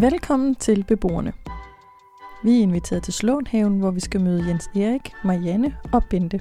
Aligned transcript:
Velkommen 0.00 0.54
til 0.54 0.84
beboerne. 0.84 1.32
Vi 2.44 2.58
er 2.58 2.62
inviteret 2.62 3.02
til 3.02 3.12
Slånhaven, 3.12 3.78
hvor 3.78 3.90
vi 3.90 4.00
skal 4.00 4.20
møde 4.20 4.48
Jens 4.48 4.70
Erik, 4.76 5.12
Marianne 5.24 5.76
og 5.92 6.04
Bente 6.10 6.40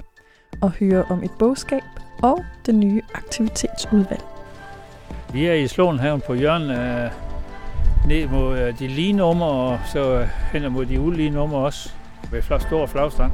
og 0.61 0.71
høre 0.71 1.03
om 1.09 1.23
et 1.23 1.31
bogskab 1.39 1.81
og 2.23 2.45
det 2.65 2.75
nye 2.75 3.01
aktivitetsudvalg. 3.15 4.23
Vi 5.33 5.45
er 5.45 5.53
i 5.53 5.67
Slånhaven 5.67 6.21
på 6.27 6.33
hjørnet 6.33 6.69
af 6.69 7.11
ned 8.07 8.27
mod 8.27 8.59
øh, 8.59 8.79
de 8.79 8.87
lige 8.87 9.13
numre, 9.13 9.47
og 9.47 9.79
så 9.85 10.19
øh, 10.19 10.27
hen 10.53 10.71
mod 10.71 10.85
de 10.85 10.99
ulige 10.99 11.29
numre 11.29 11.57
også, 11.57 11.93
ved 12.31 12.41
flot 12.41 12.61
stor 12.61 12.85
flagstang. 12.85 13.33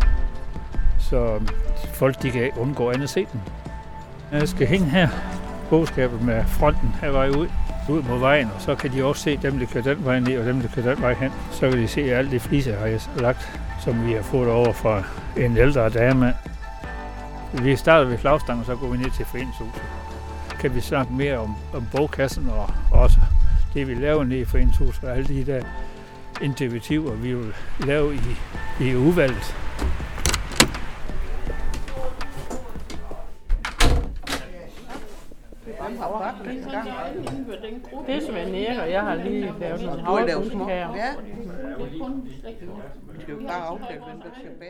Så 1.00 1.42
folk 1.94 2.22
de 2.22 2.32
kan 2.32 2.52
undgå 2.58 2.90
andet 2.90 3.04
at 3.04 3.10
se 3.10 3.28
den. 3.32 3.42
Jeg 4.32 4.50
skal 4.50 4.68
hænge 4.68 4.90
her, 4.90 5.10
bogskabet 5.70 6.22
med 6.22 6.44
fronten 6.46 6.90
her 7.02 7.12
vej 7.12 7.30
ud, 7.30 7.48
ud 7.90 8.04
mod 8.04 8.20
vejen, 8.20 8.50
og 8.56 8.62
så 8.62 8.76
kan 8.76 8.92
de 8.94 9.04
også 9.04 9.22
se 9.22 9.38
dem, 9.38 9.60
der 9.60 9.66
kører 9.66 9.84
den 9.84 10.06
vej 10.06 10.20
ned, 10.20 10.38
og 10.40 10.46
dem, 10.46 10.62
der 10.62 10.68
kører 10.76 10.94
den 10.94 11.04
vej 11.04 11.14
hen. 11.14 11.32
Så 11.52 11.70
kan 11.70 11.80
de 11.80 11.88
se 11.88 12.02
alt 12.02 12.32
det 12.32 12.42
flise, 12.42 12.74
har 12.74 12.86
jeg 12.86 13.00
lagt, 13.18 13.60
som 13.84 14.08
vi 14.08 14.14
har 14.14 14.22
fået 14.22 14.50
over 14.50 14.74
fra 14.74 15.04
en 15.38 15.58
ældre 15.58 15.90
dame. 15.90 16.34
Vi 17.54 17.76
starter 17.76 18.10
ved 18.10 18.18
flagstangen, 18.18 18.60
og 18.60 18.66
så 18.66 18.76
går 18.76 18.88
vi 18.88 18.98
ned 18.98 19.12
til 19.12 19.26
foreningshuset. 19.26 19.84
Kan 20.60 20.76
vi 20.76 20.82
snakke 20.82 21.14
mere 21.14 21.38
om, 21.38 21.56
om 21.74 21.88
bogkassen 21.92 22.50
og 22.50 22.70
også 22.92 23.18
det, 23.74 23.88
vi 23.88 23.94
laver 23.94 24.24
nede 24.24 24.40
i 24.40 24.46
foreningshuset, 24.46 25.04
og 25.04 25.16
alle 25.16 25.28
de 25.28 25.46
der 25.46 25.62
initiativer, 26.42 27.14
vi 27.14 27.34
vil 27.34 27.54
lave 27.80 28.16
i, 28.16 28.20
i 28.84 28.96
udvalget. 28.96 29.56
Det 38.08 38.16
er 38.16 38.20
Svend 38.28 38.56
Erik, 38.56 38.80
og 38.80 38.92
jeg 38.92 39.02
har 39.02 39.16
lige 39.16 39.54
lavet 39.60 39.82
nogle 39.86 40.02
havregrynskager. 40.02 40.96
Ja. 40.96 41.14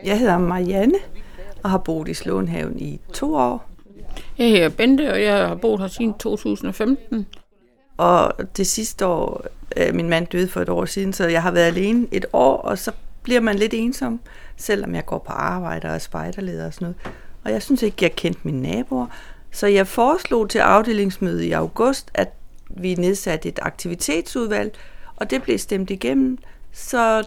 Jeg 0.04 0.18
hedder 0.18 0.38
Marianne 0.38 0.98
og 1.62 1.70
har 1.70 1.78
boet 1.78 2.08
i 2.08 2.14
Slåenhaven 2.14 2.78
i 2.78 3.00
to 3.12 3.34
år. 3.34 3.68
Jeg 4.38 4.50
hedder 4.50 4.68
Bente, 4.68 5.12
og 5.12 5.22
jeg 5.22 5.48
har 5.48 5.54
boet 5.54 5.80
her 5.80 5.88
siden 5.88 6.14
2015. 6.14 7.26
Og 7.96 8.32
det 8.56 8.66
sidste 8.66 9.06
år, 9.06 9.44
øh, 9.76 9.94
min 9.94 10.08
mand 10.08 10.26
døde 10.26 10.48
for 10.48 10.60
et 10.60 10.68
år 10.68 10.84
siden, 10.84 11.12
så 11.12 11.28
jeg 11.28 11.42
har 11.42 11.50
været 11.50 11.66
alene 11.66 12.06
et 12.12 12.26
år, 12.32 12.56
og 12.56 12.78
så 12.78 12.92
bliver 13.22 13.40
man 13.40 13.56
lidt 13.56 13.74
ensom, 13.74 14.20
selvom 14.56 14.94
jeg 14.94 15.06
går 15.06 15.18
på 15.18 15.32
arbejde 15.32 15.88
og 15.88 15.94
er 15.94 15.98
spejderleder 15.98 16.66
og 16.66 16.74
sådan 16.74 16.84
noget. 16.84 16.96
Og 17.44 17.52
jeg 17.52 17.62
synes 17.62 17.82
ikke, 17.82 17.96
jeg 18.00 18.16
kendte 18.16 18.40
mine 18.44 18.62
naboer. 18.62 19.06
Så 19.54 19.66
jeg 19.66 19.86
foreslog 19.86 20.50
til 20.50 20.58
afdelingsmødet 20.58 21.42
i 21.42 21.52
august, 21.52 22.10
at 22.14 22.32
vi 22.70 22.94
nedsatte 22.94 23.48
et 23.48 23.58
aktivitetsudvalg, 23.62 24.74
og 25.16 25.30
det 25.30 25.42
blev 25.42 25.58
stemt 25.58 25.90
igennem, 25.90 26.38
så 26.72 27.24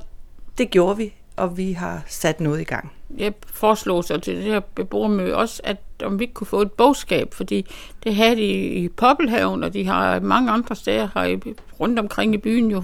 det 0.57 0.69
gjorde 0.69 0.97
vi, 0.97 1.13
og 1.35 1.57
vi 1.57 1.71
har 1.71 2.03
sat 2.07 2.39
noget 2.39 2.61
i 2.61 2.63
gang. 2.63 2.91
Jeg 3.17 3.33
foreslog 3.47 4.03
så 4.03 4.17
til 4.17 4.35
det 4.35 4.43
her 4.43 4.59
beboermøde 4.59 5.35
også, 5.35 5.61
at 5.63 5.77
om 6.03 6.19
vi 6.19 6.23
ikke 6.23 6.33
kunne 6.33 6.47
få 6.47 6.61
et 6.61 6.71
bogskab, 6.71 7.33
fordi 7.33 7.65
det 8.03 8.15
havde 8.15 8.35
de 8.35 8.51
i 8.65 8.89
Poppelhaven, 8.89 9.63
og 9.63 9.73
de 9.73 9.85
har 9.85 10.19
mange 10.19 10.51
andre 10.51 10.75
steder 10.75 11.09
her 11.13 11.37
rundt 11.79 11.99
omkring 11.99 12.33
i 12.33 12.37
byen 12.37 12.71
jo. 12.71 12.83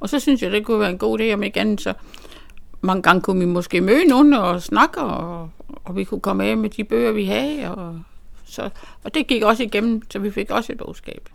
Og 0.00 0.08
så 0.08 0.20
synes 0.20 0.42
jeg, 0.42 0.52
det 0.52 0.66
kunne 0.66 0.80
være 0.80 0.90
en 0.90 0.98
god 0.98 1.20
idé, 1.20 1.32
om 1.32 1.42
ikke 1.42 1.60
andet, 1.60 1.80
så 1.80 1.94
mange 2.80 3.02
gange 3.02 3.22
kunne 3.22 3.40
vi 3.40 3.46
måske 3.46 3.80
møde 3.80 4.04
nogen 4.04 4.32
og 4.32 4.62
snakke, 4.62 5.00
og, 5.00 5.50
og 5.84 5.96
vi 5.96 6.04
kunne 6.04 6.20
komme 6.20 6.44
af 6.44 6.56
med 6.56 6.70
de 6.70 6.84
bøger, 6.84 7.12
vi 7.12 7.24
havde. 7.24 7.74
Og, 7.76 8.00
så, 8.50 8.70
og 9.04 9.14
det 9.14 9.26
gik 9.26 9.42
også 9.42 9.62
igennem, 9.62 10.02
så 10.10 10.18
vi 10.18 10.30
fik 10.30 10.50
også 10.50 10.72
et 10.72 10.78
bogskab. 10.78 11.28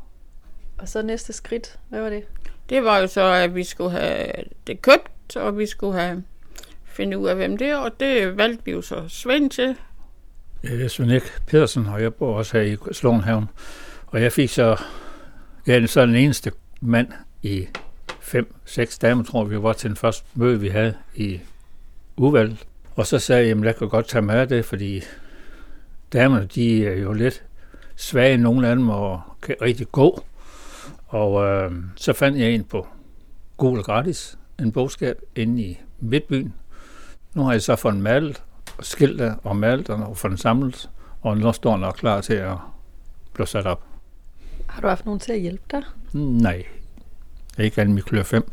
Og 0.78 0.88
så 0.90 1.02
næste 1.02 1.34
skridt, 1.34 1.80
hvad 1.90 2.02
var 2.02 2.10
det? 2.10 2.24
Det 2.70 2.84
var 2.84 2.98
jo 2.98 3.08
så, 3.08 3.22
at 3.22 3.56
vi 3.56 3.64
skulle 3.64 3.92
have 3.92 4.28
det 4.68 4.82
købt, 4.82 5.36
og 5.36 5.58
vi 5.58 5.66
skulle 5.66 6.00
have 6.00 6.24
finde 6.86 7.18
ud 7.18 7.28
af, 7.28 7.36
hvem 7.36 7.58
det 7.58 7.68
er, 7.68 7.78
og 7.78 8.00
det 8.00 8.38
valgte 8.38 8.66
vi 8.66 8.72
jo 8.72 8.82
så 8.82 9.04
Svend 9.08 9.50
til. 9.50 9.76
Jeg 10.64 10.82
er 10.82 10.88
Svend 10.88 11.12
Erik 11.12 11.34
Pedersen, 11.48 11.86
og 11.88 12.02
jeg 12.02 12.14
bor 12.14 12.38
også 12.38 12.58
her 12.58 12.64
i 12.64 12.78
Slåenhaven. 12.94 13.46
Og 14.08 14.22
jeg 14.22 14.32
fik 14.32 14.50
så, 14.50 14.78
jeg 15.68 15.78
er 15.78 15.88
så 15.88 16.06
den 16.06 16.16
eneste 16.16 16.52
mand 16.82 17.08
i 17.44 17.68
fem, 18.20 18.56
seks 18.66 18.98
dage, 18.98 19.24
tror 19.24 19.44
vi 19.44 19.62
var 19.62 19.74
til 19.74 19.90
den 19.90 19.98
første 19.98 20.26
møde, 20.34 20.60
vi 20.60 20.70
havde 20.70 20.94
i 21.16 21.40
udvalget. 22.18 22.66
Og 22.96 23.08
så 23.08 23.20
sagde 23.20 23.48
jeg, 23.48 23.58
at 23.58 23.64
jeg 23.64 23.76
kan 23.76 23.90
godt 23.90 24.08
tage 24.08 24.22
med 24.22 24.36
af 24.36 24.48
det, 24.48 24.66
fordi 24.66 25.02
damerne, 26.14 26.46
de 26.56 26.88
er 26.88 26.94
jo 26.94 27.14
lidt 27.14 27.44
svage, 27.96 28.38
nogle 28.38 28.68
af 28.68 28.76
dem, 28.76 28.90
og 28.90 29.22
kan 29.42 29.56
rigtig 29.62 29.92
gå. 29.92 30.24
Og 31.08 31.46
øh, 31.46 31.72
så 31.96 32.14
fandt 32.14 32.40
jeg 32.40 32.52
en 32.52 32.64
på 32.64 32.88
Google 33.58 33.84
gratis, 33.84 34.38
en 34.60 34.72
bogskab 34.72 35.18
inde 35.36 35.62
i 35.62 35.80
Midtbyen. 36.00 36.54
Nu 37.34 37.44
har 37.44 37.52
jeg 37.52 37.62
så 37.62 37.76
fået 37.76 37.96
malet, 37.96 38.44
og 38.78 38.86
skilt 38.86 39.22
og 39.44 39.56
malet 39.56 39.90
og 39.90 40.18
fået 40.18 40.30
den 40.30 40.38
samlet, 40.38 40.90
og 41.22 41.38
nu 41.38 41.54
står 41.54 41.72
den 41.72 41.82
nok 41.82 41.94
klar 41.94 42.22
til 42.22 42.34
at 42.34 42.58
blive 43.34 43.48
sat 43.48 43.66
op. 43.66 43.84
Har 44.68 44.82
du 44.82 44.88
haft 44.88 45.06
nogen 45.06 45.20
til 45.20 45.32
at 45.32 45.40
hjælpe 45.40 45.64
dig? 45.72 45.84
Nej, 46.14 46.64
ikke 47.60 47.82
andet 47.82 47.96
mit 47.96 48.06
klør 48.06 48.24
5. 48.24 48.52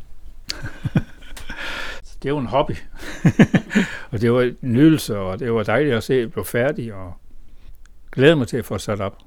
det 2.22 2.28
er 2.28 2.28
jo 2.28 2.38
en 2.38 2.46
hobby. 2.46 2.72
og 4.10 4.20
det 4.20 4.32
var 4.32 4.42
en 4.42 4.56
nydelse, 4.60 5.18
og 5.18 5.38
det 5.38 5.52
var 5.52 5.62
dejligt 5.62 5.94
at 5.94 6.02
se, 6.02 6.14
at 6.14 6.20
det 6.20 6.32
blev 6.32 6.44
færdig, 6.44 6.94
og 6.94 7.14
glæder 8.12 8.34
mig 8.34 8.48
til 8.48 8.56
at 8.56 8.64
få 8.64 8.74
det 8.74 8.82
sat 8.82 9.00
op. 9.00 9.18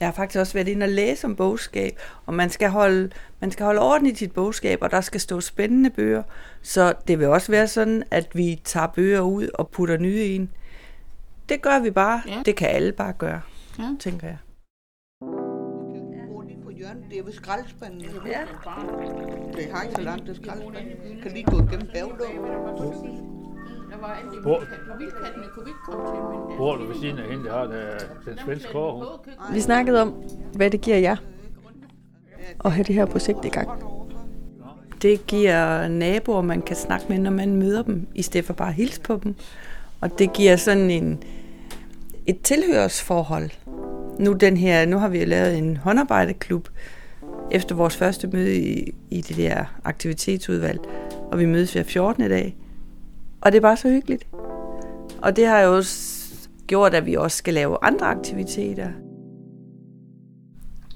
Jeg 0.00 0.08
har 0.08 0.12
faktisk 0.12 0.38
også 0.38 0.52
været 0.54 0.68
inde 0.68 0.84
og 0.84 0.90
læse 0.90 1.24
om 1.26 1.36
bogskab, 1.36 1.98
og 2.26 2.34
man 2.34 2.50
skal 2.50 2.70
holde, 2.70 3.10
man 3.40 3.50
skal 3.50 3.64
holde 3.66 3.80
orden 3.80 4.06
i 4.06 4.14
sit 4.14 4.32
bogskab, 4.32 4.78
og 4.82 4.90
der 4.90 5.00
skal 5.00 5.20
stå 5.20 5.40
spændende 5.40 5.90
bøger. 5.90 6.22
Så 6.62 6.94
det 7.08 7.18
vil 7.18 7.26
også 7.26 7.52
være 7.52 7.68
sådan, 7.68 8.02
at 8.10 8.28
vi 8.34 8.60
tager 8.64 8.86
bøger 8.86 9.20
ud 9.20 9.48
og 9.54 9.68
putter 9.68 9.98
nye 9.98 10.24
ind. 10.24 10.48
Det 11.48 11.62
gør 11.62 11.78
vi 11.78 11.90
bare. 11.90 12.22
Ja. 12.28 12.42
Det 12.44 12.56
kan 12.56 12.68
alle 12.68 12.92
bare 12.92 13.12
gøre, 13.12 13.40
Ja. 13.78 13.96
tænker 14.00 14.26
jeg. 14.26 14.36
Det 17.10 17.18
er 17.18 17.22
ved 17.22 17.32
skraldespanden. 17.32 18.00
Ja. 18.26 18.40
Det 19.56 19.72
har 19.72 19.82
ikke 19.82 19.94
så 19.94 20.02
langt 20.02 20.26
til 20.26 20.36
skraldespanden. 20.36 21.20
Kan 21.22 21.32
lige 21.32 21.44
gå 21.44 21.56
igennem 23.98 24.42
bagdøren. 24.42 24.42
Hvor, 24.42 24.62
Vildkattene 24.98 25.46
kunne 25.54 25.64
vi 25.64 25.70
ikke 25.70 25.80
komme 25.84 26.04
til, 26.06 26.48
men... 26.48 26.56
bor 26.58 26.76
du 26.76 26.86
ved 26.86 26.94
siden 26.94 27.18
af 27.18 27.30
hende, 27.30 27.44
der 27.44 27.52
har 27.52 27.66
der, 27.66 27.98
den 28.26 28.38
svenske 28.44 28.72
kårhund? 28.72 29.08
Vi 29.52 29.60
snakkede 29.60 30.02
om, 30.02 30.14
hvad 30.54 30.70
det 30.70 30.80
giver 30.80 30.96
jer 30.96 31.16
at 32.64 32.72
have 32.72 32.84
det 32.84 32.94
her 32.94 33.06
projekt 33.06 33.44
i 33.44 33.48
gang. 33.48 33.68
Det 35.02 35.26
giver 35.26 35.88
naboer, 35.88 36.42
man 36.42 36.62
kan 36.62 36.76
snakke 36.76 37.06
med, 37.08 37.18
når 37.18 37.30
man 37.30 37.56
møder 37.56 37.82
dem, 37.82 38.06
i 38.14 38.22
stedet 38.22 38.46
for 38.46 38.52
bare 38.52 38.68
at 38.68 38.74
hilse 38.74 39.00
på 39.00 39.20
dem. 39.24 39.34
Og 40.00 40.18
det 40.18 40.32
giver 40.32 40.56
sådan 40.56 40.90
en, 40.90 41.22
et 42.26 42.40
tilhørsforhold. 42.42 43.50
Nu, 44.18 44.32
den 44.32 44.56
her, 44.56 44.86
nu 44.86 44.98
har 44.98 45.08
vi 45.08 45.18
jo 45.18 45.26
lavet 45.26 45.58
en 45.58 45.76
håndarbejderklub 45.76 46.68
efter 47.50 47.74
vores 47.74 47.96
første 47.96 48.26
møde 48.26 48.56
i, 48.56 48.94
i 49.10 49.20
det 49.20 49.36
der 49.36 49.64
aktivitetsudvalg, 49.84 50.80
og 51.32 51.38
vi 51.38 51.46
mødes 51.46 51.72
hver 51.72 51.82
14. 51.82 52.30
dag. 52.30 52.56
Og 53.40 53.52
det 53.52 53.56
er 53.56 53.62
bare 53.62 53.76
så 53.76 53.88
hyggeligt. 53.88 54.26
Og 55.22 55.36
det 55.36 55.46
har 55.46 55.60
jo 55.60 55.76
også 55.76 56.48
gjort, 56.66 56.94
at 56.94 57.06
vi 57.06 57.14
også 57.14 57.36
skal 57.36 57.54
lave 57.54 57.78
andre 57.82 58.06
aktiviteter. 58.06 58.90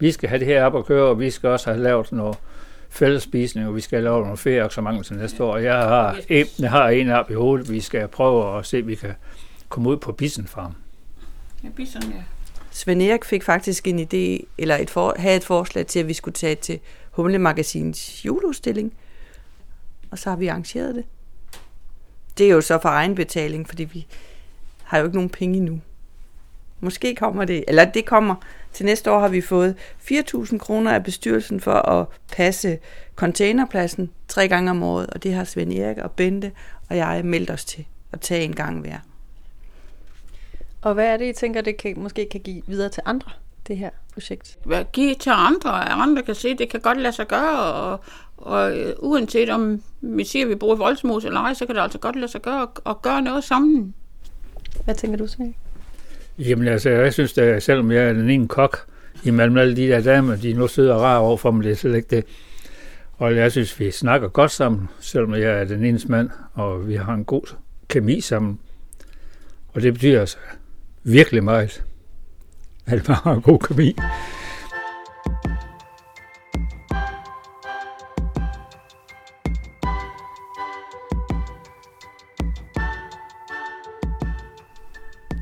Vi 0.01 0.13
skal 0.13 0.29
have 0.29 0.39
det 0.39 0.47
her 0.47 0.65
op 0.65 0.77
at 0.77 0.85
køre, 0.87 1.09
og 1.09 1.21
vi 1.21 1.31
skal 1.31 1.49
også 1.49 1.71
have 1.71 1.83
lavet 1.83 2.13
noget 2.13 2.39
fællesspisning, 2.89 3.69
og 3.69 3.77
vi 3.77 3.81
skal 3.81 4.03
lave 4.03 4.21
nogle 4.21 4.37
feriearrangementer 4.37 5.03
til 5.03 5.17
næste 5.17 5.45
år. 5.45 5.53
Og 5.53 5.65
jeg 5.65 5.75
har 5.75 6.19
en, 6.29 6.47
jeg 6.59 6.71
har 6.71 6.89
en 6.89 7.09
op 7.09 7.31
i 7.31 7.35
hovedet, 7.35 7.71
vi 7.71 7.81
skal 7.81 8.09
prøve 8.09 8.59
at 8.59 8.67
se, 8.67 8.81
om 8.81 8.87
vi 8.87 8.95
kan 8.95 9.15
komme 9.69 9.91
ud 9.91 9.97
på 9.97 10.13
Bissenfarm. 10.13 10.75
Ja, 11.65 11.69
bison, 11.77 12.03
ja. 12.03 12.23
Svend 12.71 13.03
Erik 13.03 13.25
fik 13.25 13.43
faktisk 13.43 13.89
en 13.89 13.99
idé, 13.99 14.47
eller 14.59 14.77
et 14.77 14.91
for, 14.91 15.15
havde 15.19 15.37
et 15.37 15.45
forslag 15.45 15.87
til, 15.87 15.99
at 16.01 16.09
vi 16.09 16.13
skulle 16.13 16.33
tage 16.33 16.55
til 16.55 16.81
Humle 17.11 17.39
Magasinets 17.39 18.25
juleudstilling. 18.25 18.93
Og 20.11 20.19
så 20.19 20.31
har 20.31 20.37
vi 20.37 20.47
arrangeret 20.47 20.95
det. 20.95 21.05
Det 22.43 22.51
er 22.51 22.55
jo 22.55 22.61
så 22.61 22.79
for 22.79 22.89
egenbetaling, 22.89 23.69
fordi 23.69 23.85
vi 23.85 24.07
har 24.83 24.99
jo 24.99 25.05
ikke 25.05 25.17
nogen 25.17 25.31
penge 25.31 25.57
endnu. 25.57 25.81
Måske 26.81 27.15
kommer 27.15 27.45
det, 27.45 27.65
eller 27.69 27.85
det 27.85 28.05
kommer. 28.05 28.35
Til 28.73 28.87
næste 28.87 29.11
år 29.11 29.19
har 29.19 29.29
vi 29.29 29.41
fået 29.41 29.75
4.000 30.11 30.59
kroner 30.59 30.93
af 30.93 31.05
bestyrelsen 31.05 31.61
for 31.61 31.73
at 31.73 32.07
passe 32.33 32.79
containerpladsen 33.17 34.11
tre 34.29 34.49
gange 34.49 34.71
om 34.71 34.83
året, 34.83 35.07
og 35.07 35.23
det 35.23 35.35
har 35.35 35.45
Svend 35.45 35.73
Erik 35.73 35.99
og 35.99 36.11
Bente 36.11 36.53
og 36.91 36.97
jeg 36.97 37.25
meldt 37.25 37.51
os 37.51 37.65
til 37.65 37.87
at 38.13 38.21
tage 38.21 38.45
en 38.45 38.55
gang 38.55 38.81
hver. 38.81 38.99
Og 40.83 40.95
hvad 40.95 41.07
er 41.07 41.17
det, 41.17 41.29
I 41.29 41.33
tænker, 41.33 41.61
det 41.61 41.77
kan, 41.77 41.95
måske 41.97 42.29
kan 42.31 42.41
give 42.41 42.63
videre 42.67 42.89
til 42.89 43.03
andre, 43.07 43.31
det 43.69 43.77
her 43.77 43.91
projekt? 44.13 44.59
Hvad 44.65 44.85
give 44.93 45.15
til 45.15 45.33
andre, 45.35 45.85
at 45.85 45.93
andre 45.93 46.23
kan 46.23 46.35
se, 46.35 46.49
at 46.49 46.59
det 46.59 46.69
kan 46.69 46.81
godt 46.81 46.99
lade 46.99 47.13
sig 47.13 47.29
gøre, 47.29 47.73
og, 47.73 48.01
og 48.43 48.79
øh, 48.79 48.93
uanset 48.99 49.51
om 49.51 49.83
vi 50.01 50.25
siger, 50.25 50.45
at 50.45 50.51
vi 50.51 50.55
bor 50.55 50.75
i 50.75 50.79
Voldsmose 50.79 51.27
eller 51.27 51.41
ej, 51.41 51.55
så 51.55 51.67
kan 51.67 51.75
det 51.75 51.83
altså 51.83 51.99
godt 51.99 52.17
lade 52.17 52.31
sig 52.31 52.43
gøre 52.43 52.67
at, 52.87 53.03
gøre 53.03 53.23
noget 53.23 53.45
sammen. 53.45 53.95
Hvad 54.85 54.95
tænker 54.95 55.19
du, 55.19 55.27
Svend? 55.27 55.55
Jamen 56.39 56.69
altså, 56.69 56.91
jeg 56.91 57.13
synes, 57.13 57.39
at 57.39 57.63
selvom 57.63 57.93
jeg 57.93 58.09
er 58.09 58.13
den 58.13 58.31
ene 58.31 58.49
kok 58.49 58.87
imellem 59.25 59.57
alle 59.57 59.77
de 59.77 59.89
der 59.89 60.01
damer, 60.01 60.37
de 60.37 60.53
nu 60.53 60.69
sidder 60.69 60.95
og 60.95 61.01
rar 61.01 61.19
over 61.19 61.37
for 61.37 61.51
mig, 61.51 61.65
det 61.65 61.73
er 61.73 61.77
slet 61.77 61.97
ikke 61.97 62.17
det. 62.17 62.25
Og 63.13 63.37
jeg 63.37 63.53
synes, 63.53 63.81
vi 63.81 63.91
snakker 63.91 64.29
godt 64.29 64.51
sammen, 64.51 64.89
selvom 65.01 65.35
jeg 65.35 65.61
er 65.61 65.65
den 65.65 65.85
eneste 65.85 66.11
mand, 66.11 66.31
og 66.55 66.89
vi 66.89 66.95
har 66.95 67.15
en 67.15 67.25
god 67.25 67.55
kemi 67.89 68.21
sammen. 68.21 68.59
Og 69.69 69.83
det 69.83 69.95
betyder 69.95 70.21
altså 70.21 70.37
virkelig 71.05 71.45
meget, 71.45 71.85
at 72.87 73.09
man 73.09 73.17
har 73.17 73.35
en 73.35 73.43
god 73.43 73.59
kemi. 73.59 73.97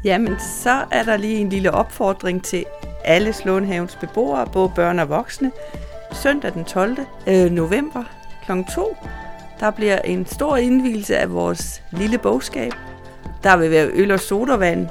Jamen, 0.05 0.37
så 0.39 0.85
er 0.91 1.03
der 1.03 1.17
lige 1.17 1.39
en 1.39 1.49
lille 1.49 1.71
opfordring 1.71 2.45
til 2.45 2.65
alle 3.05 3.33
Slåenhavens 3.33 3.97
beboere, 3.97 4.47
både 4.47 4.73
børn 4.75 4.99
og 4.99 5.09
voksne. 5.09 5.53
Søndag 6.13 6.53
den 6.53 6.65
12. 6.65 6.99
Øh, 7.27 7.51
november 7.51 8.05
kl. 8.47 8.53
2, 8.75 8.97
der 9.61 9.71
bliver 9.71 9.99
en 9.99 10.27
stor 10.27 10.57
indvielse 10.57 11.17
af 11.17 11.33
vores 11.33 11.83
lille 11.91 12.19
bogskab. 12.19 12.73
Der 13.43 13.57
vil 13.57 13.71
være 13.71 13.91
øl 13.93 14.11
og 14.11 14.21
sodavand, 14.21 14.89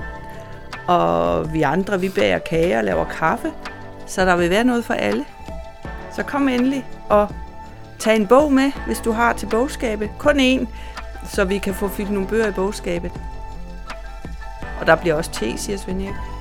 og 0.87 1.53
vi 1.53 1.61
andre, 1.61 1.99
vi 1.99 2.09
bager 2.09 2.39
kager 2.39 2.77
og 2.77 2.83
laver 2.83 3.05
kaffe, 3.05 3.51
så 4.07 4.25
der 4.25 4.35
vil 4.35 4.49
være 4.49 4.63
noget 4.63 4.85
for 4.85 4.93
alle. 4.93 5.25
Så 6.15 6.23
kom 6.23 6.49
endelig 6.49 6.85
og 7.09 7.27
tag 7.99 8.15
en 8.15 8.27
bog 8.27 8.53
med, 8.53 8.71
hvis 8.85 8.99
du 8.99 9.11
har 9.11 9.33
til 9.33 9.45
bogskabet. 9.45 10.09
Kun 10.17 10.39
én, 10.39 10.67
så 11.25 11.45
vi 11.45 11.57
kan 11.57 11.73
få 11.73 11.87
fyldt 11.87 12.11
nogle 12.11 12.27
bøger 12.27 12.47
i 12.47 12.51
bogskabet. 12.51 13.11
Og 14.79 14.87
der 14.87 14.95
bliver 14.95 15.15
også 15.15 15.31
te, 15.31 15.57
siger 15.57 15.77
Svend 15.77 16.01
Erik. 16.01 16.38